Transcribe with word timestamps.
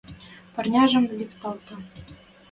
Парняжым 0.53 1.03
виктӓлтӓ 1.17 1.75